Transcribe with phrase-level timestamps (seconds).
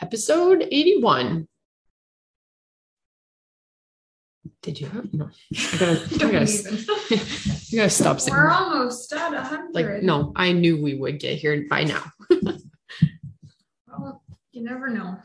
[0.00, 1.46] episode 81.
[4.62, 5.30] Did you have no?
[5.54, 7.16] I gotta, I gotta,
[7.68, 8.60] you gotta stop saying We're that.
[8.60, 9.74] almost at a hundred.
[9.74, 12.02] Like, no, I knew we would get here by now.
[13.98, 14.22] Well,
[14.52, 15.18] you never know.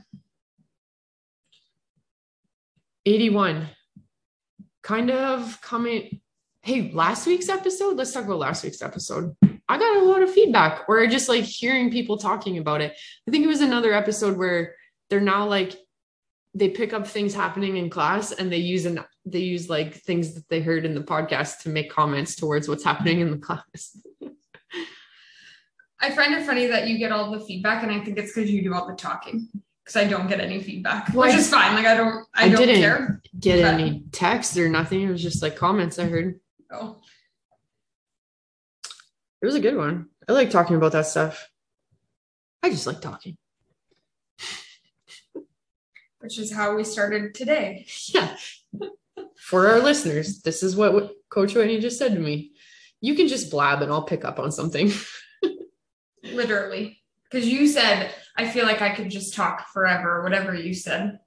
[3.05, 3.67] 81.
[4.83, 6.19] Kind of coming.
[6.65, 9.35] Hey, last week's episode, let's talk about last week's episode.
[9.69, 12.93] I got a lot of feedback or just like hearing people talking about it.
[13.27, 14.73] I think it was another episode where
[15.11, 15.75] they're now like
[16.55, 20.33] they pick up things happening in class and they use an they use like things
[20.33, 23.95] that they heard in the podcast to make comments towards what's happening in the class.
[26.01, 28.49] I find it funny that you get all the feedback, and I think it's because
[28.49, 29.49] you do all the talking.
[29.83, 31.75] Because I don't get any feedback, Well, which is fine.
[31.75, 32.81] Like I don't, I, I don't didn't.
[32.81, 33.21] care.
[33.39, 35.01] Get But- any text or nothing.
[35.03, 36.39] It was just like comments I heard.
[36.71, 36.97] Oh,
[39.41, 40.07] It was a good one.
[40.27, 41.49] I like talking about that stuff.
[42.63, 43.37] I just like talking.
[46.19, 47.85] which is how we started today.
[48.09, 48.35] Yeah.
[49.37, 52.53] For our listeners, this is what what Coach Whitney just said to me.
[52.99, 54.91] You can just blab and I'll pick up on something.
[56.23, 60.23] Literally, because you said I feel like I could just talk forever.
[60.23, 61.19] Whatever you said,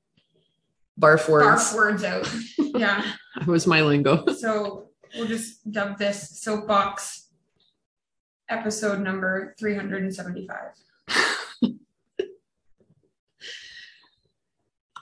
[1.01, 1.47] Barf words.
[1.47, 2.29] barf words out.
[2.59, 3.05] yeah.
[3.37, 4.27] That was my lingo.
[4.35, 7.29] So we'll just dub this soapbox
[8.49, 10.57] episode number 375.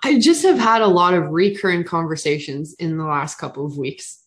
[0.03, 4.23] I just have had a lot of recurring conversations in the last couple of weeks.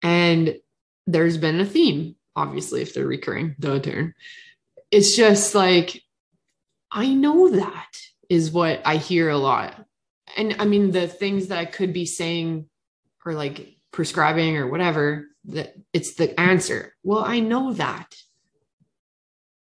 [0.00, 0.58] And
[1.08, 4.14] there's been a theme, obviously, if they're recurring, the turn.
[4.92, 6.02] It's just like,
[6.92, 7.96] I know that
[8.28, 9.84] is what I hear a lot.
[10.36, 12.68] And I mean, the things that I could be saying
[13.28, 16.94] or like prescribing or whatever, that it's the answer.
[17.02, 18.14] Well, I know that.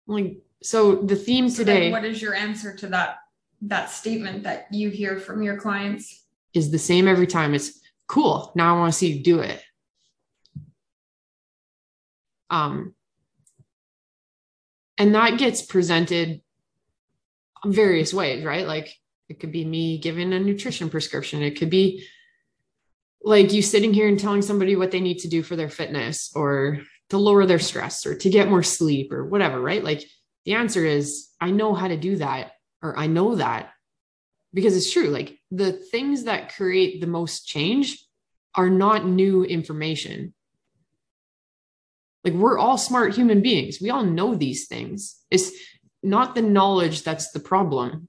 [0.05, 3.17] Like, so the theme So today what is your answer to that
[3.61, 6.25] that statement that you hear from your clients?
[6.53, 7.55] is the same every time.
[7.55, 8.51] It's cool.
[8.55, 9.63] Now I want to see you do it.
[12.49, 12.93] Um,
[14.99, 16.41] and that gets presented
[17.65, 18.67] various ways, right?
[18.67, 18.95] Like
[19.29, 21.41] it could be me giving a nutrition prescription.
[21.41, 22.05] It could be
[23.23, 26.31] like you sitting here and telling somebody what they need to do for their fitness
[26.35, 29.83] or to lower their stress or to get more sleep or whatever, right?
[29.83, 30.03] Like
[30.45, 32.51] the answer is I know how to do that
[32.81, 33.71] or I know that
[34.53, 35.07] because it's true.
[35.07, 38.05] Like the things that create the most change
[38.55, 40.33] are not new information.
[42.23, 43.79] Like we're all smart human beings.
[43.81, 45.17] We all know these things.
[45.31, 45.51] It's
[46.01, 48.07] not the knowledge that's the problem.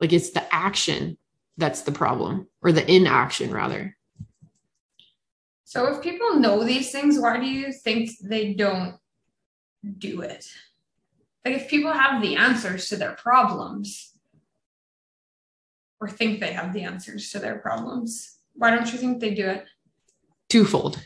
[0.00, 1.18] Like it's the action
[1.60, 3.96] that's the problem or the inaction rather.
[5.64, 8.96] So if people know these things, why do you think they don't
[9.98, 10.46] do it?
[11.44, 14.12] Like if people have the answers to their problems
[16.00, 19.46] or think they have the answers to their problems, why don't you think they do
[19.46, 19.66] it?
[20.48, 21.00] Twofold.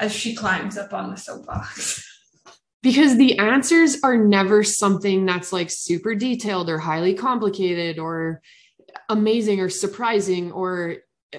[0.00, 2.07] As she climbs up on the soapbox.
[2.82, 8.40] Because the answers are never something that's like super detailed or highly complicated or
[9.08, 10.96] amazing or surprising or
[11.34, 11.38] uh,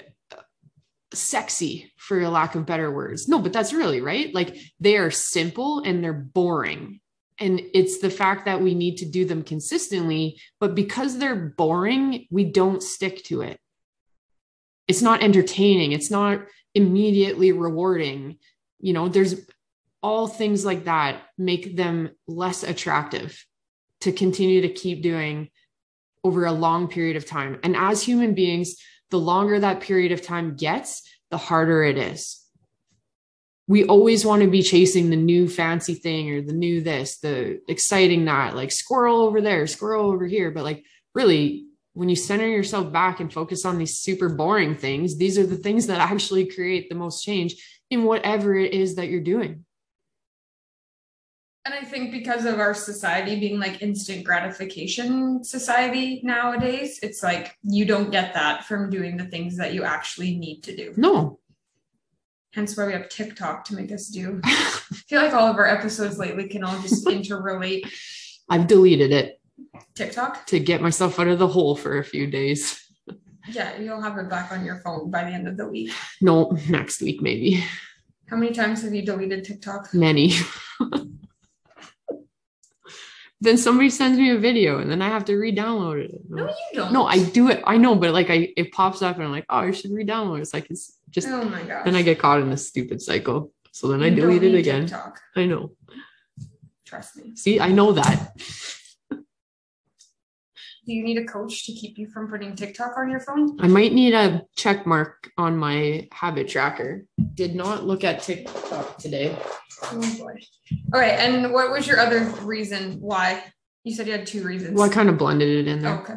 [1.14, 3.28] sexy for lack of better words.
[3.28, 4.34] No but that's really right?
[4.34, 7.00] Like they are simple and they're boring.
[7.42, 12.28] And it's the fact that we need to do them consistently but because they're boring
[12.30, 13.60] we don't stick to it.
[14.90, 15.94] It's not entertaining.
[15.94, 16.42] It's not
[16.76, 18.40] immediately rewarding.
[18.82, 19.36] You know there's
[20.02, 23.46] all things like that make them less attractive
[24.02, 25.50] to continue to keep doing
[26.24, 27.60] over a long period of time.
[27.64, 28.76] And as human beings,
[29.10, 32.44] the longer that period of time gets, the harder it is.
[33.68, 37.62] We always want to be chasing the new fancy thing or the new this, the
[37.68, 40.50] exciting that, like squirrel over there, squirrel over here.
[40.50, 40.84] But like,
[41.14, 45.46] really, when you center yourself back and focus on these super boring things, these are
[45.46, 47.56] the things that actually create the most change
[47.90, 49.66] in whatever it is that you're doing.
[51.66, 57.58] And I think because of our society being like instant gratification society nowadays, it's like
[57.64, 60.94] you don't get that from doing the things that you actually need to do.
[60.98, 61.40] No,
[62.54, 64.42] Hence why we have TikTok to make us do.
[64.44, 64.52] I
[65.08, 67.88] feel like all of our episodes lately can all just interrelate
[68.50, 69.40] I've deleted it
[69.94, 70.48] TikTok.
[70.48, 72.84] to get myself out of the hole for a few days.
[73.52, 75.92] Yeah, you'll have it back on your phone by the end of the week.
[76.22, 77.64] No, next week, maybe.
[78.28, 79.94] How many times have you deleted TikTok?
[79.94, 80.34] Many.
[83.42, 86.22] then somebody sends me a video and then I have to re-download it.
[86.30, 86.92] No, you don't.
[86.92, 87.62] No, I do it.
[87.66, 90.40] I know, but like I it pops up and I'm like, oh, I should re-download.
[90.40, 90.42] it.
[90.42, 91.86] It's like it's just Oh my gosh.
[91.86, 93.52] then I get caught in this stupid cycle.
[93.72, 94.82] So then I You don't delete it again.
[94.88, 95.20] TikTok.
[95.36, 95.72] I know.
[96.86, 97.36] Trust me.
[97.36, 98.34] See, I know that.
[100.86, 103.58] Do you need a coach to keep you from putting TikTok on your phone?
[103.60, 107.06] I might need a check mark on my habit tracker.
[107.36, 109.38] Did not look at TikTok today.
[109.84, 110.36] Oh boy.
[110.94, 111.14] All right.
[111.20, 113.44] And what was your other reason why?
[113.84, 114.78] You said you had two reasons.
[114.78, 116.02] Well, I kind of blended it in Oh, there.
[116.02, 116.14] okay.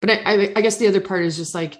[0.00, 1.76] But I, I, I guess the other part is just like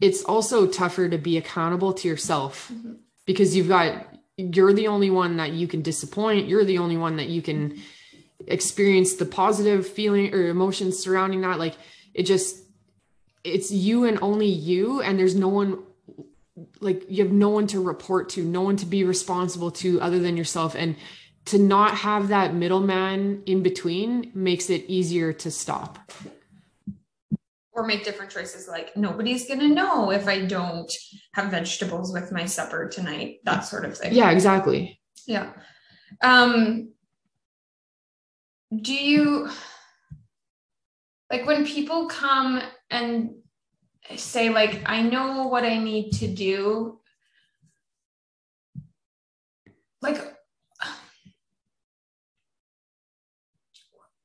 [0.00, 2.96] it's also tougher to be accountable to yourself Mhm.
[3.26, 4.06] because you've got
[4.36, 6.48] you're the only one that you can disappoint.
[6.48, 7.80] You're the only one that you can
[8.46, 11.58] experience the positive feeling or emotions surrounding that.
[11.58, 11.76] Like
[12.14, 12.58] it just
[13.44, 15.82] it's you and only you, and there's no one
[16.80, 20.18] like you have no one to report to, no one to be responsible to other
[20.18, 20.74] than yourself.
[20.74, 20.96] And
[21.46, 25.98] to not have that middleman in between makes it easier to stop.
[27.72, 30.92] Or make different choices like nobody's gonna know if I don't
[31.32, 34.12] have vegetables with my supper tonight, that sort of thing.
[34.12, 35.00] Yeah, exactly.
[35.26, 35.52] Yeah.
[36.20, 36.89] Um
[38.74, 39.50] do you
[41.30, 43.34] like when people come and
[44.16, 47.00] say like I know what I need to do
[50.02, 50.20] like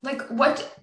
[0.04, 0.80] like what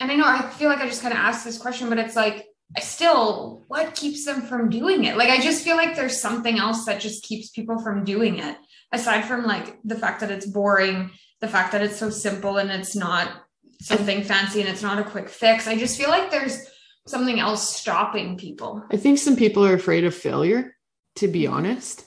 [0.00, 2.16] and I know I feel like I just kind of asked this question but it's
[2.16, 2.46] like
[2.76, 5.16] I still what keeps them from doing it?
[5.16, 8.56] Like I just feel like there's something else that just keeps people from doing it
[8.92, 11.10] aside from like the fact that it's boring
[11.44, 13.44] the fact that it's so simple and it's not
[13.80, 16.58] something fancy and it's not a quick fix I just feel like there's
[17.06, 20.74] something else stopping people I think some people are afraid of failure,
[21.16, 22.06] to be honest.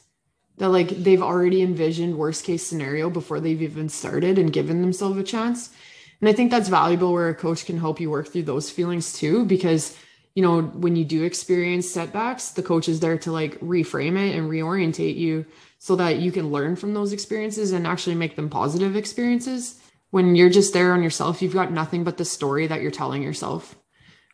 [0.58, 5.20] That like they've already envisioned worst case scenario before they've even started and given themselves
[5.20, 5.70] a chance.
[6.20, 9.14] And I think that's valuable where a coach can help you work through those feelings
[9.14, 9.96] too, because
[10.34, 14.36] you know, when you do experience setbacks, the coach is there to like reframe it
[14.36, 15.46] and reorientate you
[15.80, 19.80] so that you can learn from those experiences and actually make them positive experiences.
[20.10, 23.22] When you're just there on yourself, you've got nothing but the story that you're telling
[23.22, 23.76] yourself.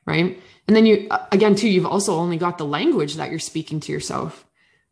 [0.06, 0.40] Right.
[0.68, 3.92] And then you, again, too, you've also only got the language that you're speaking to
[3.92, 4.45] yourself.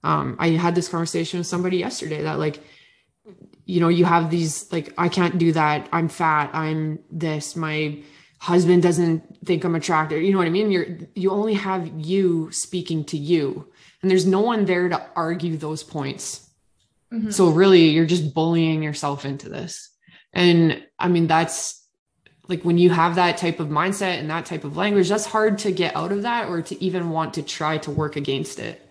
[0.03, 2.59] Um, I had this conversation with somebody yesterday that, like,
[3.65, 5.87] you know, you have these, like, I can't do that.
[5.91, 6.49] I'm fat.
[6.53, 7.55] I'm this.
[7.55, 7.99] My
[8.39, 10.21] husband doesn't think I'm attractive.
[10.23, 10.71] You know what I mean?
[10.71, 13.70] You're, you only have you speaking to you,
[14.01, 16.49] and there's no one there to argue those points.
[17.11, 17.33] Mhm.
[17.33, 19.89] So really, you're just bullying yourself into this.
[20.33, 21.85] And I mean, that's
[22.47, 25.57] like when you have that type of mindset and that type of language, that's hard
[25.59, 28.87] to get out of that or to even want to try to work against it.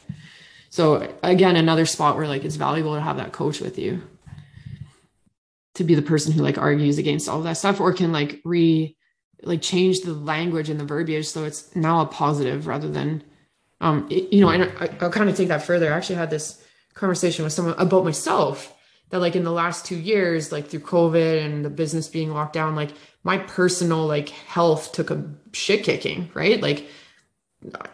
[0.70, 4.02] So again, another spot where like it's valuable to have that coach with you
[5.74, 8.40] to be the person who like argues against all of that stuff or can like
[8.44, 8.96] re
[9.42, 13.24] like change the language and the verbiage so it's now a positive rather than
[13.80, 15.92] um it- you know and I, i'll kind of take that further.
[15.92, 16.62] I actually had this
[16.94, 18.74] conversation with someone about myself
[19.10, 22.52] that like in the last two years like through covid and the business being locked
[22.52, 22.90] down like
[23.24, 26.60] my personal like health took a shit kicking right?
[26.60, 26.86] Like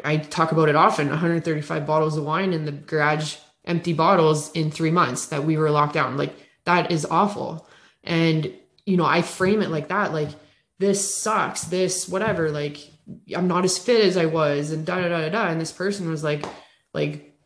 [0.04, 4.70] i talk about it often 135 bottles of wine in the garage empty bottles in
[4.70, 6.16] three months that we were locked down.
[6.16, 6.34] Like
[6.64, 7.68] that is awful.
[8.04, 8.52] And
[8.86, 10.28] you know i frame it like that like
[10.78, 12.78] this sucks this whatever like
[13.36, 15.48] i'm not as fit as i was and da da da da da.
[15.48, 16.44] And this person was like
[16.92, 17.36] like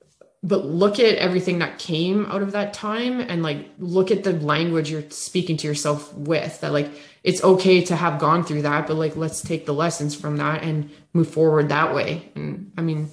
[0.42, 4.32] but look at everything that came out of that time and like look at the
[4.32, 6.90] language you're speaking to yourself with that like
[7.22, 10.62] it's okay to have gone through that but like let's take the lessons from that
[10.62, 12.30] and move forward that way.
[12.34, 13.10] And i mean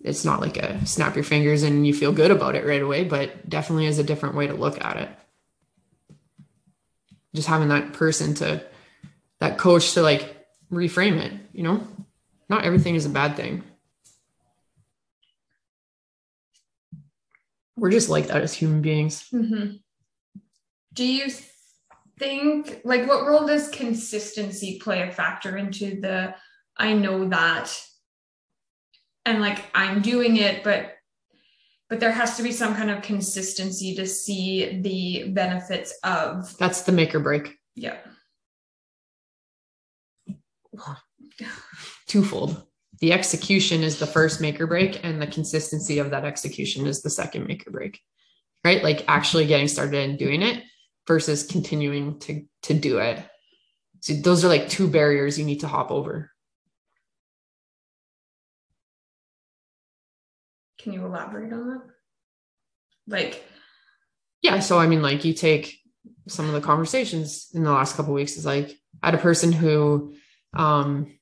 [0.00, 3.04] it's not like a snap your fingers and you feel good about it right away
[3.04, 5.08] but definitely is a different way to look at it.
[7.34, 8.64] Just having that person to
[9.38, 10.35] that coach to like
[10.72, 11.86] reframe it you know
[12.48, 13.62] not everything is a bad thing
[17.76, 19.80] we're just like that as human beings Mhm.
[20.92, 21.30] Do you
[22.18, 26.34] think, like, what role does consistency play a factor into the
[26.78, 27.70] I know that
[29.26, 30.92] and like I'm doing it, but
[31.90, 36.82] but there has to be some kind of consistency to see the benefits of that's
[36.82, 37.98] the make or break yeah.
[42.06, 42.66] twofold.
[43.00, 47.02] The execution is the first make or break and the consistency of that execution is
[47.02, 48.00] the second make or break
[48.66, 48.82] right?
[48.82, 50.64] Like actually getting started and doing it
[51.06, 53.24] versus continuing to to do it.
[54.00, 56.32] So those are like two barriers you need to hop over.
[60.80, 61.82] Can you elaborate on that?
[63.06, 63.44] Like,
[64.42, 65.78] yeah so i mean like you take
[66.28, 69.18] some of the conversations in the last couple of weeks is like i had a
[69.18, 70.14] person who
[70.56, 71.16] um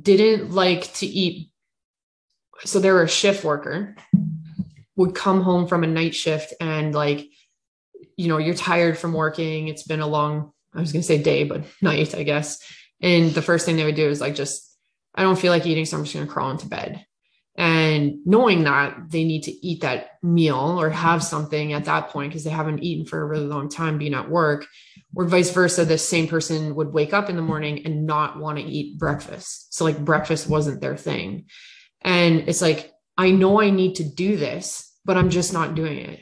[0.00, 1.50] didn't like to eat
[2.64, 3.96] so they were a shift worker
[4.94, 7.26] would come home from a night shift and like
[8.16, 9.68] you know, you're tired from working.
[9.68, 12.58] It's been a long, I was going to say day, but night, I guess.
[13.00, 14.68] And the first thing they would do is like, just,
[15.14, 17.04] I don't feel like eating, so I'm just going to crawl into bed.
[17.56, 22.30] And knowing that they need to eat that meal or have something at that point
[22.30, 24.66] because they haven't eaten for a really long time being at work,
[25.14, 28.58] or vice versa, the same person would wake up in the morning and not want
[28.58, 29.74] to eat breakfast.
[29.74, 31.44] So, like, breakfast wasn't their thing.
[32.00, 35.98] And it's like, I know I need to do this, but I'm just not doing
[35.98, 36.20] it.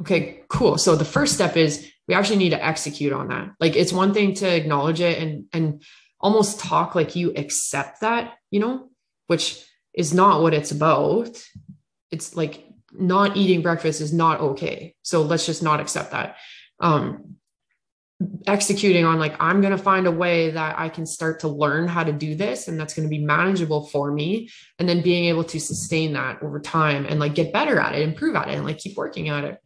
[0.00, 0.78] Okay, cool.
[0.78, 3.50] So the first step is we actually need to execute on that.
[3.60, 5.82] Like it's one thing to acknowledge it and and
[6.20, 8.90] almost talk like you accept that, you know,
[9.28, 11.42] which is not what it's about.
[12.10, 14.94] It's like not eating breakfast is not okay.
[15.02, 16.36] So let's just not accept that.
[16.80, 17.36] Um
[18.46, 21.88] executing on like i'm going to find a way that i can start to learn
[21.88, 25.26] how to do this and that's going to be manageable for me and then being
[25.26, 28.54] able to sustain that over time and like get better at it improve at it
[28.54, 29.58] and like keep working at it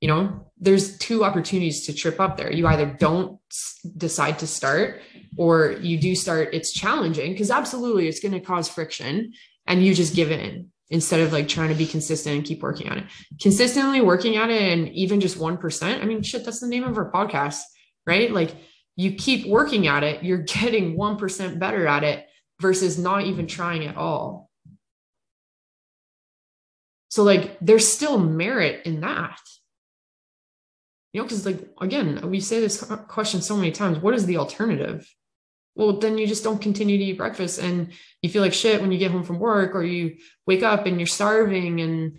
[0.00, 3.38] you know there's two opportunities to trip up there you either don't
[3.96, 5.00] decide to start
[5.36, 9.32] or you do start it's challenging because absolutely it's going to cause friction
[9.66, 12.88] and you just give in instead of like trying to be consistent and keep working
[12.90, 13.04] on it
[13.40, 16.96] consistently working at it and even just 1% i mean shit that's the name of
[16.98, 17.62] our podcast
[18.06, 18.30] right?
[18.30, 18.54] Like
[18.96, 22.26] you keep working at it, you're getting 1% better at it
[22.60, 24.50] versus not even trying at all.
[27.08, 29.38] So, like, there's still merit in that.
[31.12, 34.38] You know, because, like, again, we say this question so many times what is the
[34.38, 35.08] alternative?
[35.76, 38.92] Well, then you just don't continue to eat breakfast and you feel like shit when
[38.92, 42.18] you get home from work, or you wake up and you're starving and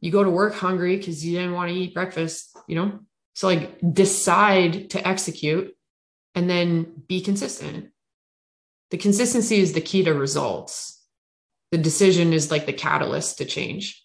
[0.00, 3.00] you go to work hungry because you didn't want to eat breakfast, you know?
[3.34, 5.74] So, like, decide to execute
[6.34, 7.90] and then be consistent.
[8.90, 11.02] The consistency is the key to results.
[11.70, 14.04] The decision is like the catalyst to change.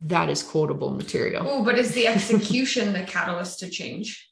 [0.00, 1.46] That is quotable material.
[1.48, 4.28] Oh, but is the execution the catalyst to change?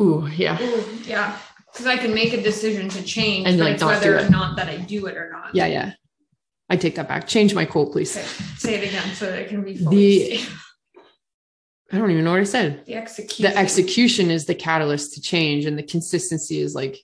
[0.00, 0.60] Ooh, yeah.
[0.60, 1.38] Ooh, yeah.
[1.72, 4.68] Because I can make a decision to change, And, but like, whether or not that
[4.68, 5.54] I do it or not.
[5.54, 5.92] Yeah, yeah.
[6.68, 7.26] I take that back.
[7.28, 8.16] Change my quote, please.
[8.16, 8.26] Okay.
[8.56, 10.48] Say it again so that it can be The- stated.
[11.92, 12.84] I don't even know what I said.
[12.86, 13.42] the execution.
[13.52, 16.98] The execution is the catalyst to change, and the consistency is like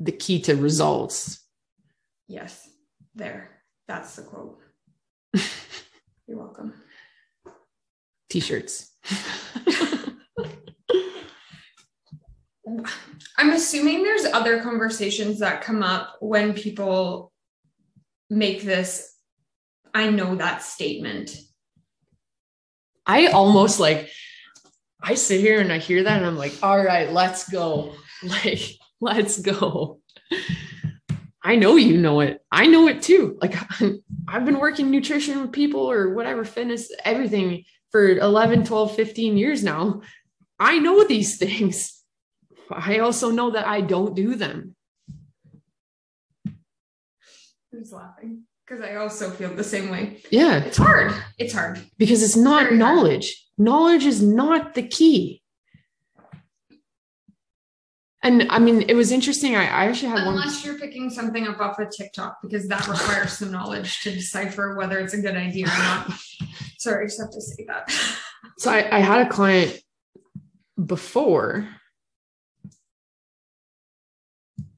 [0.00, 1.38] the key to results.
[2.26, 2.68] Yes,
[3.14, 3.50] there.
[3.86, 4.58] That's the quote.
[6.26, 6.74] You're welcome.
[8.30, 8.90] T shirts.
[13.36, 17.32] I'm assuming there's other conversations that come up when people
[18.30, 19.12] make this
[19.94, 21.36] I know that statement.
[23.04, 24.08] I almost like
[25.02, 27.94] I sit here and I hear that and I'm like, all right, let's go.
[28.24, 28.60] Like,
[29.00, 29.98] let's go.
[31.42, 32.40] I know you know it.
[32.52, 33.36] I know it too.
[33.40, 33.56] Like
[34.28, 39.64] I've been working nutrition with people or whatever, fitness, everything for 11, 12, 15 years
[39.64, 40.02] now.
[40.60, 42.01] I know these things.
[42.76, 44.74] I also know that I don't do them.
[47.70, 48.42] Who's laughing?
[48.66, 50.20] Because I also feel the same way.
[50.30, 51.12] Yeah, It's hard.
[51.38, 51.80] It's hard.
[51.98, 52.96] because it's not Very hard.
[52.96, 53.46] knowledge.
[53.58, 55.42] Knowledge is not the key.
[58.24, 59.56] And I mean, it was interesting.
[59.56, 60.34] I, I actually had one.
[60.36, 64.76] Unless you're picking something up off of TikTok, because that requires some knowledge to decipher
[64.76, 66.12] whether it's a good idea or not.
[66.78, 67.90] Sorry, I just have to say that.
[68.58, 69.76] So I, I had a client
[70.84, 71.68] before.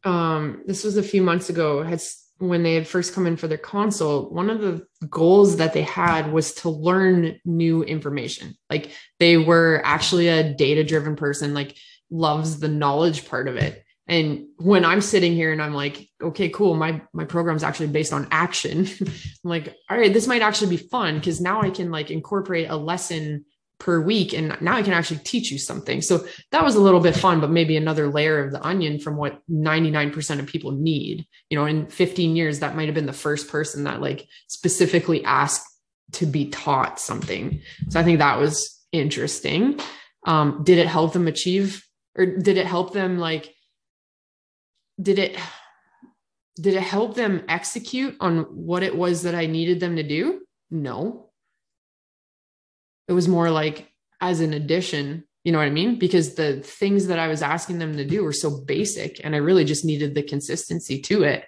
[0.04, 1.82] Um, this was a few months ago.
[1.82, 2.00] Had
[2.38, 4.32] when they had first come in for their consult.
[4.32, 8.56] One of the goals that they had was to learn new information.
[8.68, 11.54] Like they were actually a data-driven person.
[11.54, 11.76] Like
[12.10, 13.84] loves the knowledge part of it.
[14.06, 18.12] And when I'm sitting here and I'm like, okay, cool, my my program's actually based
[18.12, 18.86] on action.
[19.00, 19.10] I'm
[19.44, 22.76] like, all right, this might actually be fun because now I can like incorporate a
[22.76, 23.46] lesson
[23.78, 26.00] per week and now I can actually teach you something.
[26.00, 29.16] So that was a little bit fun, but maybe another layer of the onion from
[29.16, 31.26] what 99% of people need.
[31.50, 35.24] You know, in 15 years, that might have been the first person that like specifically
[35.24, 35.66] asked
[36.12, 37.60] to be taught something.
[37.88, 39.80] So I think that was interesting.
[40.26, 41.84] Um, did it help them achieve
[42.16, 43.54] or did it help them like
[45.00, 45.36] did it
[46.56, 50.42] did it help them execute on what it was that I needed them to do?
[50.70, 51.30] No.
[53.08, 53.88] It was more like
[54.20, 55.98] as an addition, you know what I mean?
[55.98, 59.38] Because the things that I was asking them to do were so basic and I
[59.38, 61.44] really just needed the consistency to it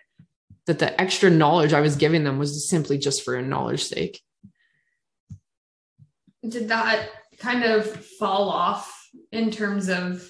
[0.67, 4.21] that the extra knowledge I was giving them was simply just for a knowledge sake.
[6.47, 7.09] Did that
[7.39, 7.87] kind of
[8.19, 10.29] fall off in terms of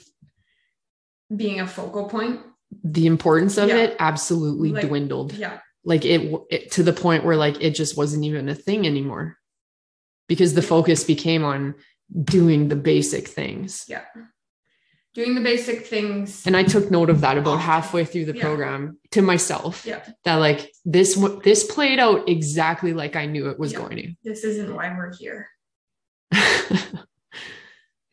[1.35, 2.41] being a focal point?
[2.85, 3.77] The importance of Yeah.
[3.79, 5.33] it absolutely Like- dwindled.
[5.33, 5.61] Yeah.
[5.85, 9.37] Like it, it to the point where like it just wasn't even a thing anymore.
[10.29, 11.75] Because the focus became on
[12.25, 13.85] doing the basic things.
[13.89, 14.05] Yeah.
[15.15, 16.47] Doing the basic things.
[16.47, 18.43] And I took note of that about halfway through the Yeah.
[18.43, 19.85] program to myself.
[19.87, 20.07] Yeah.
[20.25, 23.79] That like this this played out exactly like I knew it was Yeah.
[23.79, 24.15] going to.
[24.23, 25.49] This isn't why we're here.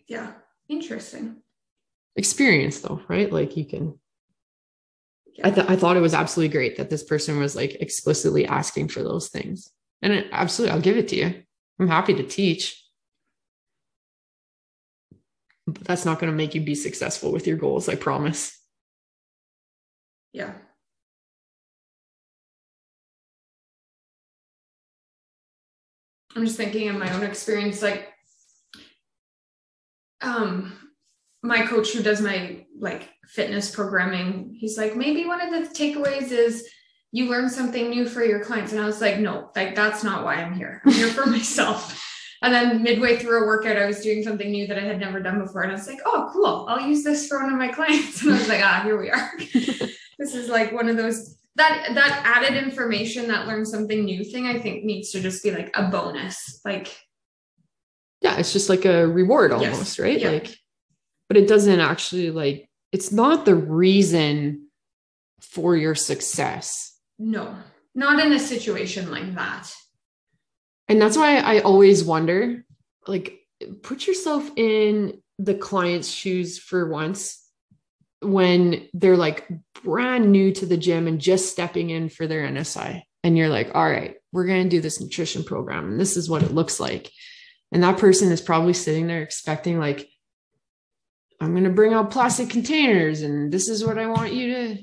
[0.08, 0.32] Yeah.
[0.70, 1.38] Interesting.
[2.16, 3.32] Experience though, right?
[3.32, 4.00] Like you can
[5.34, 5.48] Yeah.
[5.48, 8.90] I, th- I thought it was absolutely great that this person was like explicitly asking
[8.90, 9.72] for those things.
[10.02, 11.44] And it, absolutely, I'll give it to you.
[11.80, 12.80] I'm happy to teach.
[15.66, 18.60] But that's not going to make you be successful with your goals, I promise.
[20.34, 20.54] yeah.
[26.36, 28.10] I'm just thinking in my own experience, like
[30.22, 30.74] um
[31.44, 36.32] my coach who does my like fitness programming, he's like, maybe one of the takeaways
[36.32, 36.68] is
[37.14, 38.72] you learn something new for your clients.
[38.74, 40.82] And I was like, no, like that's not why I'm here.
[40.84, 42.00] I'm here for myself.
[42.42, 45.22] And then midway through a workout, I was doing something new that I had never
[45.22, 45.62] done before.
[45.62, 46.66] And I was like, oh, cool.
[46.68, 48.22] I'll use this for one of my clients.
[48.26, 49.32] And I was like, ah, here we are.
[50.20, 54.48] this is like one of those that that added information, that learn something new thing,
[54.48, 56.60] I think needs to just be like a bonus.
[56.66, 56.98] Like,
[58.22, 59.72] Yeah, it's just like a reward Yes.
[59.72, 60.20] almost, right?
[60.20, 60.32] Yeah.
[60.32, 60.58] Like,
[61.28, 64.68] but it doesn't actually like, it's not the reason
[65.42, 66.93] for your success.
[67.20, 67.56] No,
[67.96, 69.74] not in a situation like that.
[70.88, 72.66] And that's why I always wonder
[73.08, 73.40] like,
[73.82, 77.40] put yourself in the client's shoes for once
[78.22, 79.48] when they're like
[79.84, 83.02] brand new to the gym and just stepping in for their NSI.
[83.24, 86.30] And you're like, all right, we're going to do this nutrition program and this is
[86.30, 87.12] what it looks like.
[87.72, 90.08] And that person is probably sitting there expecting, like,
[91.42, 94.78] I'm going to bring out plastic containers and this is what I want you to,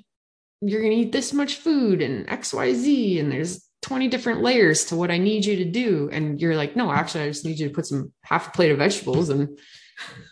[0.60, 3.20] you're going to eat this much food and XYZ.
[3.20, 6.08] And there's 20 different layers to what I need you to do.
[6.12, 8.70] And you're like, no, actually, I just need you to put some half a plate
[8.70, 9.58] of vegetables and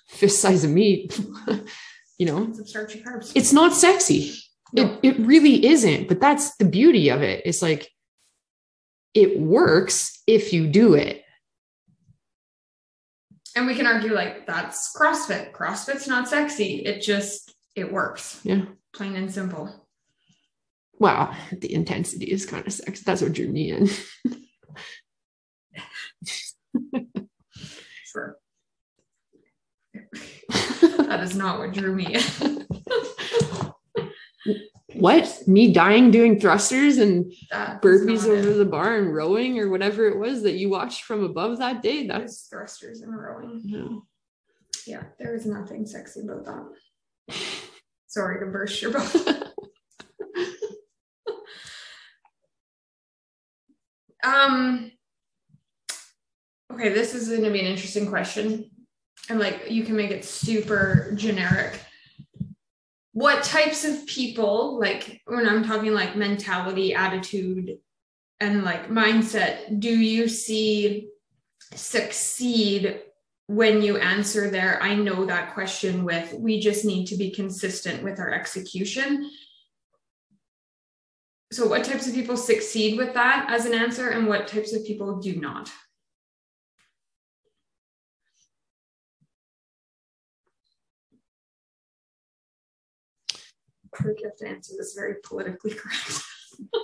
[0.08, 1.18] fist size of meat.
[2.18, 3.32] you know, Some starchy carbs.
[3.34, 4.34] it's not sexy.
[4.72, 4.98] No.
[5.02, 6.08] It, it really isn't.
[6.08, 7.42] But that's the beauty of it.
[7.46, 7.88] It's like,
[9.14, 11.24] it works if you do it.
[13.56, 15.52] and we can argue like that's CrossFit.
[15.52, 16.84] CrossFit's not sexy.
[16.84, 18.40] It just it works.
[18.44, 18.66] Yeah.
[18.92, 19.87] Plain and simple.
[20.98, 21.34] Wow.
[21.52, 23.00] The intensity is kind of sex.
[23.02, 23.88] That's what drew me in.
[28.04, 28.36] Sure.
[31.08, 32.66] That is not what drew me in.
[34.94, 35.42] what?
[35.46, 38.54] Me dying doing thrusters and That burpees over it.
[38.58, 42.06] the bar and rowing or whatever it was that you watched from above that day?
[42.06, 43.62] That's thrusters and rowing.
[43.64, 44.04] no.
[44.86, 47.34] Yeah, there is nothing sexy about that.
[48.06, 49.42] Sorry to burst your bubble.
[54.24, 54.90] um
[56.72, 58.70] okay, this is gonna be an interesting question.
[59.28, 61.80] And like you can make it super generic.
[63.12, 67.78] What types of people, like when I'm talking like mentality, attitude,
[68.40, 71.08] and like mindset, do you see
[71.74, 73.00] succeed
[73.48, 78.02] when you answer there, I know that question with, we just need to be consistent
[78.02, 79.30] with our execution.
[81.50, 84.84] So, what types of people succeed with that as an answer, and what types of
[84.84, 85.70] people do not?
[93.98, 96.22] I think you have to answer this very politically correct.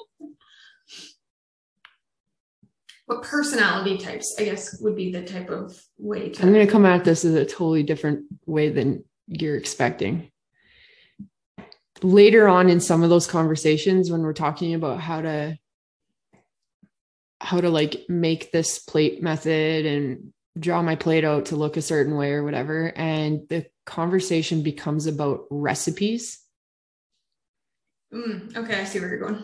[3.07, 6.43] what personality types, I guess, would be the type of way to.
[6.43, 10.31] I'm going to come at this as a totally different way than you're expecting.
[12.05, 15.59] Later on in some of those conversations, when we're talking about how to
[17.41, 21.83] how to like make this plate method and draw my plate out to look a
[21.83, 26.41] certain way or whatever, and the conversation becomes about recipes,
[28.13, 29.43] Mm, okay, I see where you're going.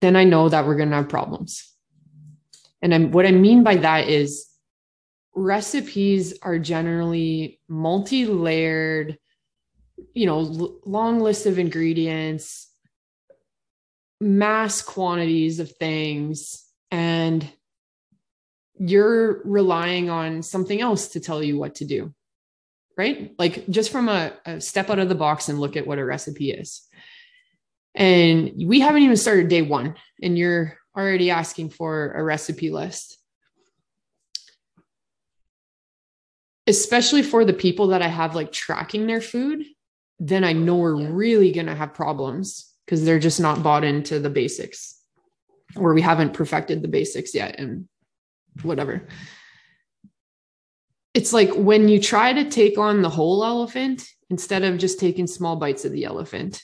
[0.00, 1.72] then I know that we're going to have problems.
[2.82, 4.46] And I'm, what I mean by that is
[5.34, 9.16] recipes are generally multi layered,
[10.14, 12.70] you know, l- long list of ingredients,
[14.20, 17.48] mass quantities of things, and
[18.78, 22.12] you're relying on something else to tell you what to do.
[22.96, 23.34] Right?
[23.38, 26.04] Like just from a, a step out of the box and look at what a
[26.04, 26.82] recipe is.
[27.94, 33.18] And we haven't even started day one, and you're already asking for a recipe list.
[36.66, 39.64] Especially for the people that I have like tracking their food,
[40.18, 41.08] then I know we're Yeah.
[41.10, 45.00] really going to have problems because they're just not bought into the basics
[45.76, 47.88] or we haven't perfected the basics yet and
[48.62, 49.06] whatever.
[51.14, 55.26] it's like when you try to take on the whole elephant instead of just taking
[55.26, 56.62] small bites of the elephant.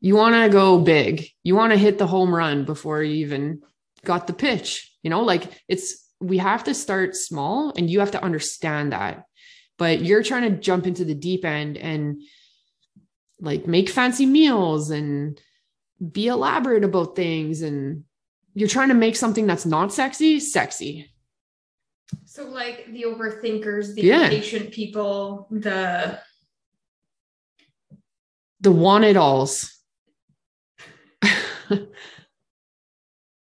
[0.00, 1.28] You want to go big.
[1.42, 3.62] You want to hit the home run before you even
[4.04, 4.92] got the pitch.
[5.02, 9.24] You know, like it's we have to start small and you have to understand that.
[9.76, 12.22] But you're trying to jump into the deep end and
[13.44, 15.40] like make fancy meals and
[16.12, 18.04] be elaborate about things and
[18.54, 21.10] you're trying to make something that's not sexy sexy
[22.26, 24.24] So like the overthinkers, the Yeah.
[24.24, 26.18] impatient people, the
[28.60, 29.70] the want it alls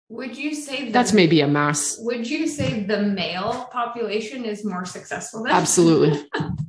[0.10, 4.64] would you say the, that's maybe a mass would you say the male population is
[4.64, 5.54] more successful then?
[5.54, 6.28] absolutely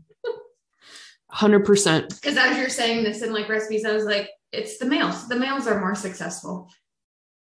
[1.37, 5.29] 100% Because as you're saying this in like recipes, I was like, it's the males.
[5.29, 6.71] The males are more successful.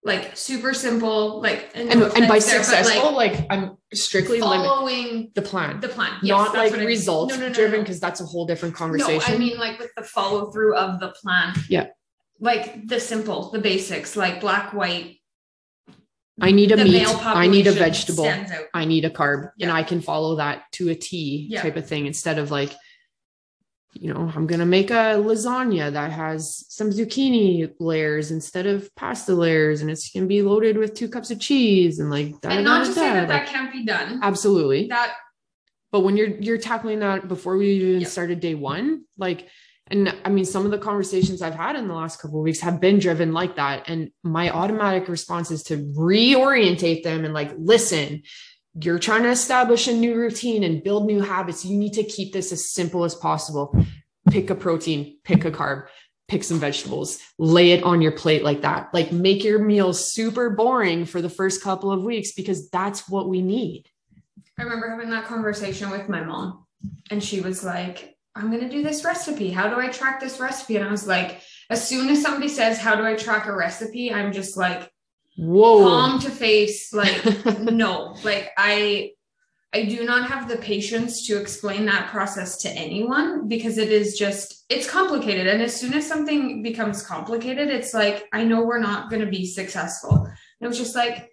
[0.03, 5.33] Like super simple, like and, no and by there, successful like, like i'm strictly following
[5.35, 6.13] the plan the plan.
[6.23, 6.87] Yes, not like what I mean.
[6.87, 9.81] results No, no, no, driven because that's a whole different No, conversation I mean like
[9.81, 11.55] with the follow through of the plan.
[11.69, 11.89] Yeah.
[12.39, 15.17] Like the simple, the basics, like black, white.
[16.41, 18.33] I need a the meat, I need a vegetable,
[18.75, 21.63] I need a carb, and I can follow that to a T Yeah.
[21.63, 22.73] type of thing instead of like,
[24.01, 29.35] you know, I'm gonna make a lasagna that has some zucchini layers instead of pasta
[29.35, 32.65] layers, and it's gonna be loaded with two cups of cheese and like da, And
[32.65, 34.21] not to say that that can't be done.
[34.23, 34.89] absolutely.
[34.89, 35.13] That
[35.93, 38.09] But when you're you're tackling that before we even Yeah.
[38.09, 39.49] started day one, like,
[39.89, 42.61] and I mean, some of the conversations I've had in the last couple of weeks
[42.61, 47.53] have been driven like that, and my automatic response is to reorientate them and like,
[47.57, 48.23] listen,
[48.81, 51.65] you're trying to establish a new routine and build new habits.
[51.65, 53.75] You need to keep this as simple as possible.
[54.31, 55.87] Pick a protein, pick a carb,
[56.29, 58.93] pick some vegetables, lay it on your plate like that.
[58.93, 63.29] Like, make your meals super boring for the first couple of weeks because that's what
[63.29, 63.89] we need.
[64.59, 66.67] I remember having that conversation with my mom,
[67.11, 69.51] and she was like, I'm going to do this recipe.
[69.51, 70.77] How do I track this recipe?
[70.77, 74.13] And I was like, as soon as somebody says, How do I track a recipe?
[74.13, 74.91] I'm just like,
[75.37, 75.83] Whoa.
[75.83, 77.23] palm to face, like,
[77.61, 79.13] no, like, I.
[79.75, 84.17] I do not have the patience to explain that process to anyone because it is
[84.17, 88.79] just it's complicated and as soon as something becomes complicated it's like I know we're
[88.79, 90.25] not going to be successful.
[90.25, 91.31] And it was just like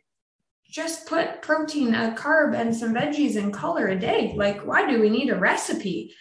[0.74, 4.34] just put protein, a carb, and some veggies and color a day.
[4.36, 6.16] Like, why do we need a recipe?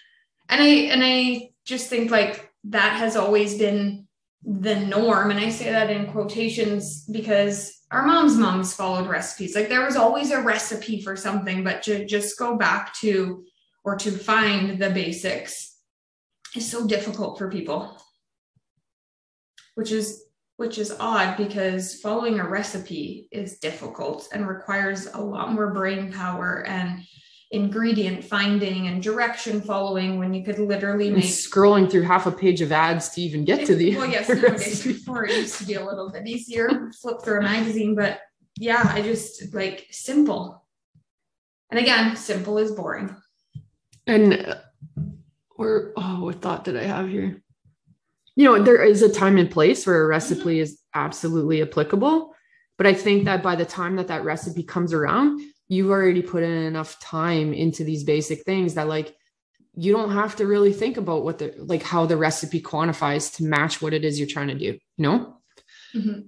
[0.50, 4.06] And I and I just think like that has always been
[4.44, 5.30] the norm.
[5.30, 9.54] And I say that in quotations because our mom's moms followed recipes.
[9.54, 13.44] Like there was always a recipe for something, but to just go back to
[13.84, 15.76] or to find the basics
[16.56, 17.96] is so difficult for people.
[19.74, 20.24] Which is
[20.56, 26.12] which is odd because following a recipe is difficult and requires a lot more brain
[26.12, 27.02] power and
[27.52, 32.62] ingredient finding and direction following when you could literally make scrolling through half a page
[32.62, 35.74] of ads to even get to the well yes nowadays before it used to be
[35.74, 38.20] a little bit easier flip through a magazine but
[38.56, 40.64] yeah i just like simple.
[41.70, 43.14] And again simple is boring.
[44.06, 44.56] And uh,
[45.50, 47.42] or oh what thought did i have here?
[48.34, 52.34] You know there is a time and place where a recipe is absolutely applicable
[52.78, 55.40] but i think that by the time that that recipe comes around
[55.72, 59.16] you've already put in enough time into these basic things that like
[59.74, 63.42] you don't have to really think about what the like how the recipe quantifies to
[63.44, 65.36] match what it is you're trying to do you know
[65.94, 66.24] Mhm.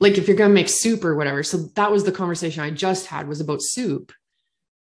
[0.00, 2.70] like if you're going to make soup or whatever so that was the conversation i
[2.70, 4.12] just had was about soup.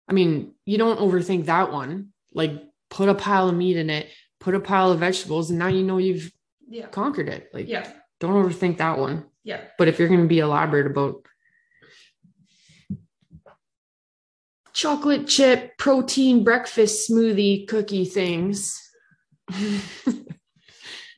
[0.08, 2.12] I mean you don't overthink that one.
[2.32, 2.52] Like
[2.90, 5.82] put a pile of meat in it put a pile of vegetables and now you
[5.82, 6.30] know you've
[6.68, 6.86] yeah.
[6.86, 7.50] conquered it.
[7.52, 9.26] Like yeah don't overthink that one.
[9.44, 9.60] Yeah.
[9.78, 11.26] But if you're going to be elaborate about
[14.72, 18.82] chocolate chip protein breakfast smoothie cookie things.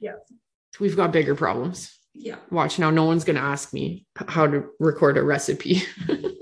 [0.00, 0.12] Yeah.
[0.78, 1.92] we've got bigger problems.
[2.14, 2.36] Yeah.
[2.52, 5.82] Watch now no one's going to ask me how to record a recipe.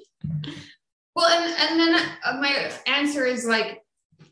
[1.17, 2.07] Well and and then
[2.43, 3.81] my answer is like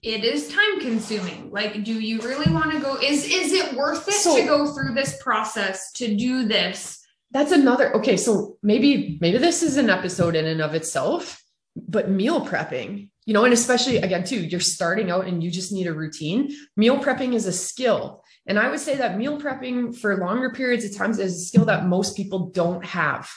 [0.05, 1.51] it is time consuming.
[1.51, 4.73] Like do you really want to go is is it worth it So- to go
[4.73, 7.01] through this process to do this?
[7.31, 11.43] That's another okay so maybe maybe this is an episode in and of itself
[11.75, 15.73] but meal prepping you know and especially again too you're starting out and you just
[15.73, 16.55] need a routine.
[16.77, 18.23] Meal prepping is a skill.
[18.47, 21.65] And i would say that meal prepping for longer periods of times is a skill
[21.65, 23.29] that most people don't have.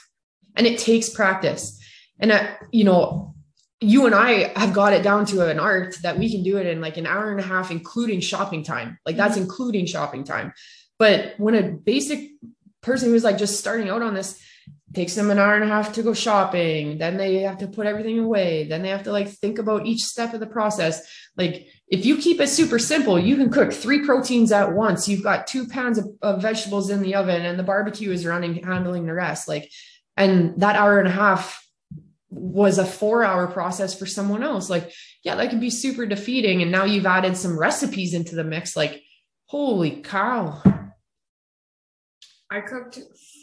[0.56, 1.80] And it takes practice.
[2.20, 3.36] And uh, you know
[3.80, 6.66] you and i have got it down to an art that we can do it
[6.66, 8.98] in like an hour and a half including shopping time.
[9.06, 9.44] Like that's mm-hmm.
[9.44, 10.54] including shopping time.
[10.98, 12.32] But when a basic
[12.82, 14.42] person who's like just starting out on this
[14.94, 17.86] takes them an hour and a half to go shopping then they have to put
[17.86, 21.06] everything away then they have to like think about each step of the process.
[21.36, 25.08] Like if you keep it super simple you can cook three proteins at once.
[25.08, 28.64] You've got two pounds of, of vegetables in the oven and the barbecue is running
[28.64, 29.48] handling the rest.
[29.48, 29.70] Like
[30.16, 31.67] and that hour and a half
[32.30, 34.70] was a four hour process for someone else.
[34.70, 34.92] Like
[35.24, 36.62] yeah that could be super defeating.
[36.62, 38.76] And now you've added some recipes into the mix.
[38.76, 39.02] Like
[39.46, 40.62] holy cow.
[42.50, 43.00] I cooked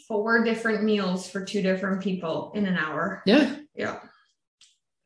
[0.07, 3.21] four different meals for two different people in an hour.
[3.25, 3.55] yeah.
[3.75, 3.99] Yeah.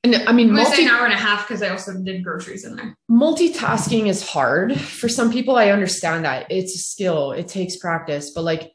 [0.04, 2.76] and i mean multi- an hour and a half because I also did groceries in
[2.76, 2.96] there.
[3.12, 4.80] multitasking is hard.
[4.80, 6.48] For some people i understand that.
[6.50, 7.32] It's a skill.
[7.32, 8.32] It takes practice.
[8.34, 8.72] But like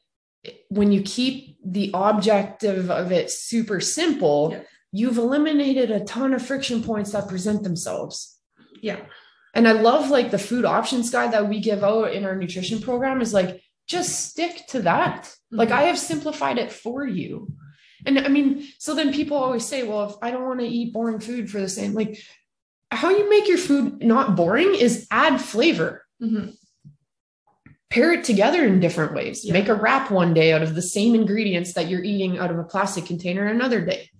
[0.69, 4.63] when you keep the objective of it super simple Yeah.
[4.97, 8.39] You've eliminated a ton of friction points that present themselves
[8.81, 9.01] Yeah.
[9.55, 12.81] and i love like the food options guide that we give out in our nutrition
[12.81, 13.61] program is like
[13.95, 15.79] just stick to that like Mhm.
[15.81, 17.33] i have simplified it for you
[18.07, 18.47] and i mean
[18.79, 21.61] so then people always say well if i don't want to eat boring food for
[21.61, 22.13] the same like
[23.03, 25.91] how you make your food not boring is add flavor
[26.23, 26.55] Mhm.
[27.91, 29.53] pair it together in different ways Yeah.
[29.59, 32.59] make a wrap one day out of the same ingredients that you're eating out of
[32.59, 34.11] a plastic container another day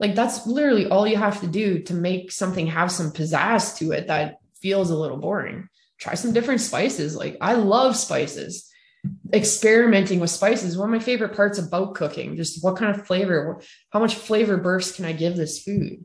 [0.00, 3.92] like that's literally all you have to do to make something have some pizzazz to
[3.92, 5.68] it that feels a little boring.
[5.98, 7.14] Try some different spices.
[7.16, 8.68] Like i love spices.
[9.32, 10.76] Experimenting with spices.
[10.76, 14.56] One of my favorite parts about cooking just what kind of flavor how much flavor
[14.56, 16.04] burst can i give this food?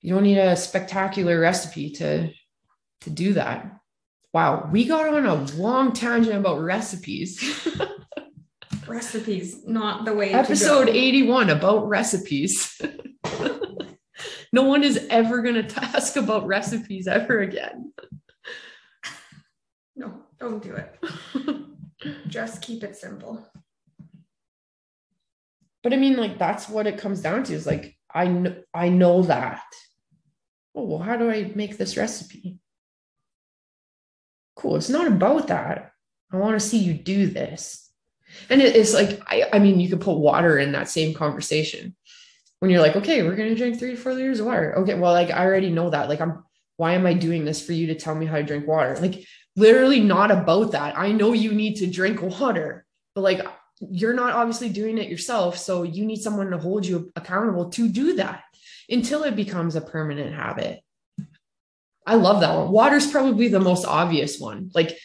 [0.00, 2.30] You don't need a spectacular recipe to
[3.02, 3.70] to do that.
[4.32, 7.68] Wow we got on a long tangent about recipes
[8.86, 10.32] Recipes, not the way.
[10.32, 10.98] episode to go.
[10.98, 12.80] 81 about recipes
[14.52, 17.92] no one is ever going to ask about recipes ever again
[19.96, 20.98] No, don't do it.
[22.28, 23.46] Just keep it simple.
[25.82, 28.88] But I mean, like that's what it comes down to is like I know I
[28.88, 29.64] know that.
[30.74, 32.58] Oh well, how do I make this recipe?
[34.56, 34.76] Cool.
[34.76, 35.92] It's not about that.
[36.32, 37.83] I want to see you do this.
[38.50, 41.94] And it- it's like I, I mean, you could put water in that same conversation.
[42.60, 44.78] When you're like, okay, we're gonna drink three to four liters of water.
[44.78, 46.08] Okay, well, like I already know that.
[46.08, 46.44] Like, I'm
[46.76, 48.96] why am I doing this for you to tell me how to drink water?
[49.00, 49.24] Like,
[49.56, 50.98] literally not about that.
[50.98, 53.46] I know you need to drink water, but like
[53.80, 55.58] you're not obviously doing it yourself.
[55.58, 58.42] So you need someone to hold you accountable to do that
[58.88, 60.80] until it becomes a permanent habit.
[62.06, 62.70] I love that one.
[62.70, 64.70] Water's probably the most obvious one.
[64.74, 64.96] Like,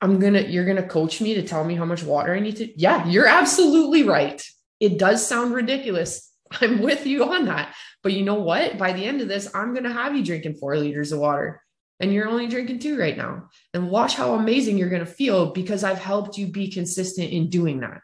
[0.00, 2.78] I'm gonna, you're gonna coach me to tell me how much water I need to.
[2.78, 4.42] Yeah, you're absolutely right.
[4.80, 6.30] It does sound ridiculous.
[6.60, 7.74] I'm with you on that.
[8.02, 8.78] But you know what?
[8.78, 11.62] By the end of this, I'm gonna have you drinking four liters of water.
[11.98, 13.48] And you're only drinking two right now.
[13.72, 17.80] And watch how amazing you're gonna feel because I've helped you be consistent in doing
[17.80, 18.00] that.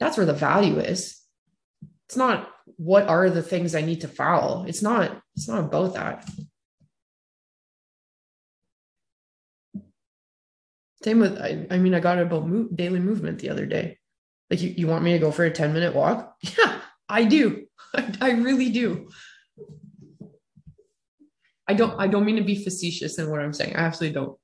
[0.00, 1.20] That's where the value is.
[2.08, 4.64] It's not what are the things I need to follow.
[4.64, 6.28] It's not, it's not about that.
[11.06, 13.96] Same with, I, I mean, I got it about mo- daily movement the other day.
[14.50, 16.34] Like, you, you want me to go for a 10 minute walk?
[16.58, 17.66] Yeah, I do.
[17.94, 19.08] I, I really do.
[21.68, 23.76] I don't, I don't mean to be facetious in what I'm saying.
[23.76, 24.36] I absolutely don't.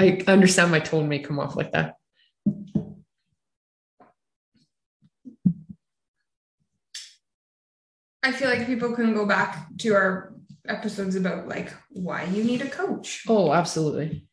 [0.00, 1.96] I, I understand my tone may come off like that.
[8.22, 10.32] I feel like people can go back to our
[10.66, 14.27] episodes about like why you need a coach, Oh, absolutely.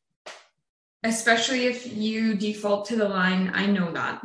[1.06, 4.22] Especially if you default to the line, I know that.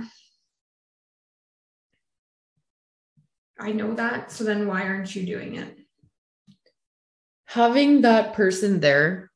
[3.58, 4.32] I know that.
[4.32, 5.80] So then why aren't you doing it?
[7.50, 9.28] having that person there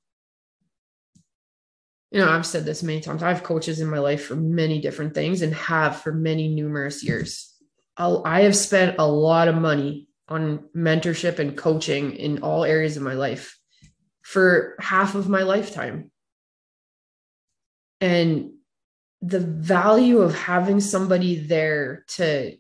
[2.13, 4.81] you know i've said this many times i have coaches in my life for many
[4.81, 7.53] different things and have for many numerous years
[7.97, 12.97] I'll, i have spent a lot of money on mentorship and coaching in all areas
[12.97, 13.59] of my life
[14.23, 16.13] for half of my lifetime
[18.01, 18.51] and
[19.23, 22.57] the value of having somebody there to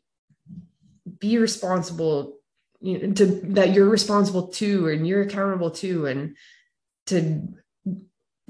[1.18, 2.38] be responsible
[2.80, 6.36] you know, to that you're responsible to and you're accountable to and
[7.06, 7.48] to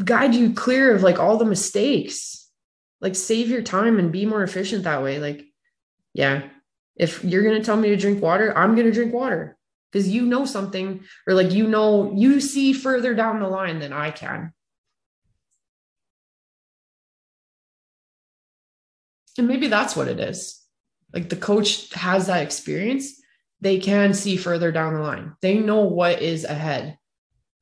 [0.03, 2.49] guide you clear of like all the mistakes.
[3.01, 5.19] Like save your time and be more efficient that way.
[5.19, 5.45] Like
[6.15, 6.45] yeah
[6.97, 9.59] if you're going to tell me to drink water i'm going to drink water.
[9.93, 13.93] Because you know something or like you know you see further down the line than
[13.93, 14.53] i can
[19.39, 20.63] and maybe that's what it is
[21.13, 23.21] like the coach has that experience
[23.65, 25.37] they can see further down the line.
[25.41, 26.99] They know what is ahead,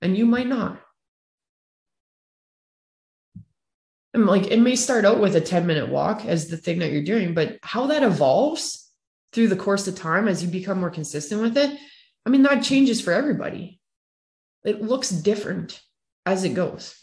[0.00, 0.80] and you might not.
[4.12, 6.90] And like it may start out with a 10 minute walk as the thing that
[6.90, 8.90] you're doing, but how that evolves
[9.32, 11.78] through the course of time as you become more consistent with it,
[12.26, 13.80] I mean, that changes for everybody.
[14.64, 15.80] It looks different
[16.26, 16.96] as it goes.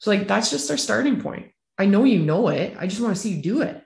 [0.00, 1.52] So, like, that's just our starting point.
[1.80, 2.76] I know you know it.
[2.78, 3.82] I just want to see you do it.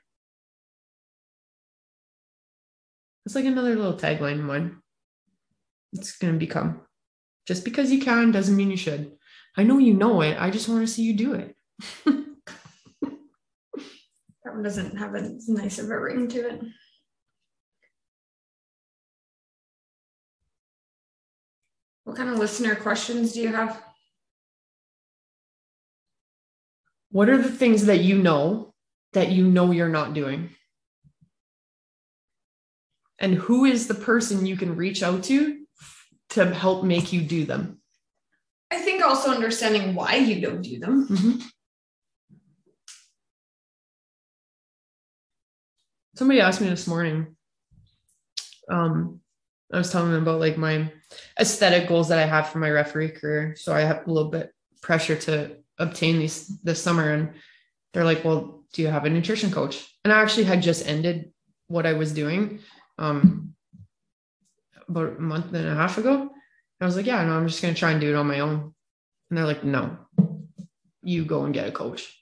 [3.24, 4.83] It's like another little tagline of mine.
[5.92, 6.80] It's going to become
[7.46, 9.12] just because you can doesn't mean you should.
[9.57, 10.37] I know you know it.
[10.40, 11.54] I just want to see you do it.
[12.04, 12.24] that
[14.42, 16.62] one doesn't have as nice of a ring to it.
[22.02, 23.93] What kind of listener questions do you have?
[27.14, 28.74] What are the things that you know
[29.12, 30.50] that you know you're not doing?
[33.20, 35.61] And who is the person you can reach out to
[36.31, 37.79] to help make you do them?
[38.68, 41.07] I think also understanding why you don't do them.
[41.07, 41.38] Mm-hmm.
[46.16, 47.37] Somebody asked me this morning.
[48.68, 49.20] Um,
[49.72, 50.90] I was telling them about like my
[51.38, 53.55] aesthetic goals that I have for my referee career.
[53.57, 57.11] So I have a little bit pressure to obtain these this summer.
[57.11, 57.35] And
[57.93, 59.89] they're like, Well, do you have a nutrition coach?
[60.05, 61.33] And I actually had just ended
[61.69, 62.61] what I was doing
[62.99, 63.55] um
[64.89, 66.31] about a month and a half ago.
[66.81, 68.75] I was like, Yeah, no, I'm just gonna try and do it on my own.
[69.31, 69.99] And they're like, No,
[71.03, 72.13] you go and get a coach.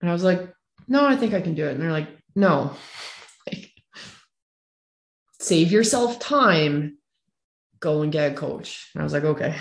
[0.00, 0.52] And I was like,
[0.88, 1.72] No, I think I can do it.
[1.72, 2.76] And they're like, No,
[3.46, 3.70] like,
[5.40, 6.98] save yourself time,
[7.80, 8.90] go and get a coach.
[8.94, 9.54] And I was like, okay.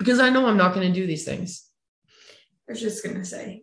[0.00, 1.64] Because I know I'm not going to do these things.
[2.68, 3.62] I was just going to say,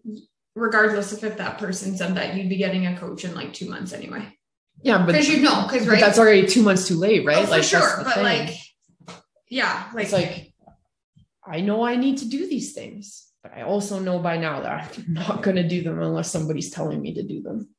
[0.56, 3.70] regardless of if that person said that, you'd be getting a coach in like two
[3.70, 4.34] months anyway.
[4.82, 7.46] Yeah, but because you know, because right, that's already two months too late, right?
[7.46, 8.24] Oh, like, for sure, but thing.
[8.24, 8.56] like,
[9.50, 10.54] yeah, like, it's like
[11.44, 13.28] I know I need to do these things.
[13.48, 16.72] But I also know by now that I'm not going to do them unless somebody's
[16.72, 17.70] telling me to do them.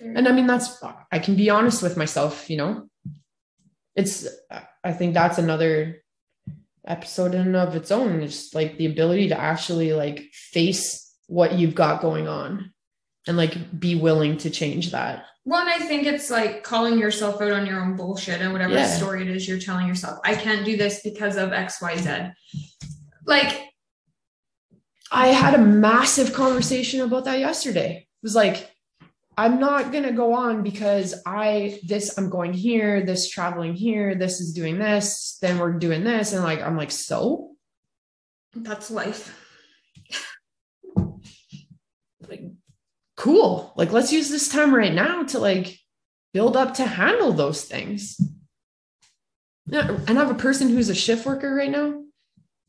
[0.00, 2.88] And I mean, that's, I can be honest with myself, you know?
[4.00, 4.26] It's,
[4.82, 6.02] I think that's another
[6.86, 8.22] episode in and of its own.
[8.22, 12.72] It's like the ability to actually like face what you've got going on
[13.26, 15.24] and like be willing to change that.
[15.44, 18.74] Well, and I think it's like calling yourself out on your own bullshit and whatever
[18.74, 18.86] yeah.
[18.86, 20.18] story it is you're telling yourself.
[20.24, 22.32] I can't do this because of XYZ.
[23.26, 23.68] Like,
[25.12, 27.96] I had a massive conversation about that yesterday.
[27.96, 28.70] It was like,
[29.40, 34.14] I'm not going to go on because I, this, I'm going here, this traveling here,
[34.14, 36.34] this is doing this, then we're doing this.
[36.34, 37.52] And like, I'm like, so?
[38.54, 39.34] That's life.
[42.28, 42.42] like,
[43.16, 43.72] cool.
[43.76, 45.78] Like, let's use this time right now to like
[46.34, 48.20] build up to handle those things.
[49.72, 52.02] And I have a person who's a shift worker right now.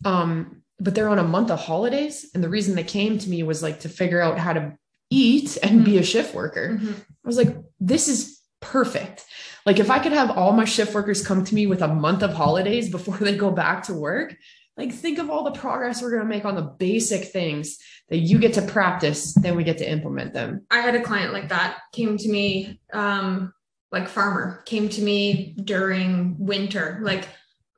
[0.05, 2.31] Um, but they're on a month of holidays.
[2.33, 4.77] And the reason they came to me was like to figure out how to
[5.11, 5.83] eat and mm-hmm.
[5.83, 6.79] be a shift worker.
[6.79, 6.91] Mm-hmm.
[6.91, 9.25] I was like, this is perfect.
[9.65, 12.23] Like if I could have all my shift workers come to me with a month
[12.23, 14.35] of holidays before they go back to work,
[14.77, 17.77] like think of all the progress we're going to make on the basic things
[18.09, 21.33] that you get to practice then we get to implement them i had a client
[21.33, 23.53] like that came to me um
[23.91, 27.27] like farmer came to me during winter like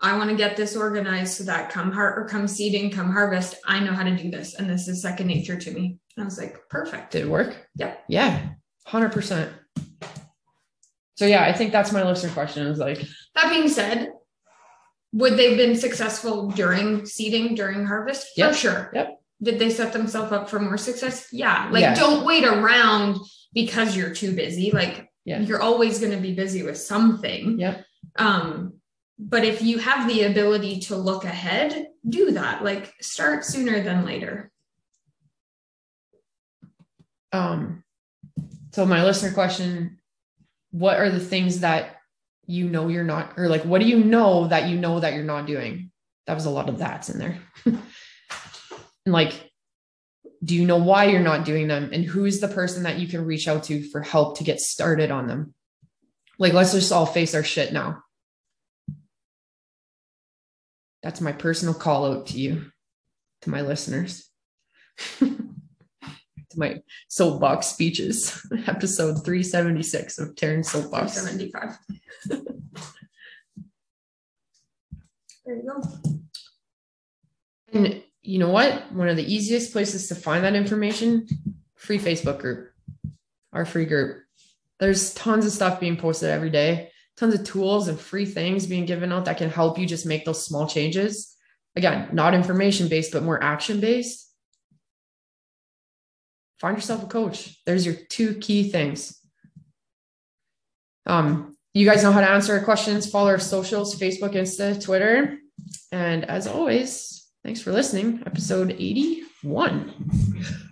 [0.04, 3.56] i want to get this organized so that come heart or come seeding come harvest
[3.66, 6.26] i know how to do this and this is second nature to me and i
[6.26, 8.50] was like perfect did it work yeah yeah
[8.88, 9.50] 100%
[11.16, 13.02] so yeah i think that's my listener question is like
[13.34, 14.12] that being said
[15.14, 18.52] would they've been successful during seeding during harvest yep.
[18.52, 21.28] for sure yep did they set themselves up for more success?
[21.32, 21.70] Yeah.
[21.72, 21.96] Like yeah.
[21.96, 23.18] don't wait around
[23.54, 24.72] because you're too busy.
[24.72, 25.40] Like yeah.
[25.40, 27.60] you're always going to be busy with something.
[27.60, 27.86] Yep.
[28.16, 28.76] Um,
[29.30, 32.64] but if you have the ability to look ahead, do that.
[32.64, 34.52] Like start sooner than later.
[37.32, 37.84] Um,
[38.74, 40.00] so my listener question,
[40.72, 41.98] what are the things that
[42.46, 45.24] you know you're not, or like, what do you know that you know that you're
[45.24, 45.92] not doing?
[46.28, 47.40] That was a lot of that's in there.
[49.06, 49.52] And like,
[50.44, 51.90] do you know why you're not doing them?
[51.94, 55.12] And who's the person that you can reach out to for help to get started
[55.12, 55.54] on them?
[56.40, 58.03] Like, let's just all face our shit now.
[61.04, 62.72] That's my personal call out to you,
[63.42, 64.30] to my listeners,
[65.20, 65.36] to
[66.56, 66.78] my
[67.10, 71.12] soapbox speeches, episode 376 of Taryn Soapbox.
[71.12, 71.78] 75.
[72.30, 72.40] there
[75.46, 75.84] you go.
[77.74, 78.90] And you know what?
[78.94, 81.28] One of the easiest places to find that information,
[81.76, 82.72] free Facebook group,
[83.52, 84.20] our free group.
[84.80, 88.86] There's tons of stuff being posted every day, tons of tools and free things being
[88.86, 91.36] given out that can help you just make those small changes.
[91.76, 94.32] Again, not information based, but more action based.
[96.60, 97.60] Find yourself a coach.
[97.66, 99.20] There's your two key things.
[101.06, 103.10] Um, you guys know how to answer our questions.
[103.10, 105.40] Follow our socials Facebook, Insta, Twitter.
[105.92, 108.24] And as always, thanks for listening.
[108.26, 110.70] Episode 81.